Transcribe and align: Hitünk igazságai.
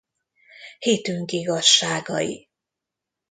Hitünk 0.79 1.31
igazságai. 1.31 2.49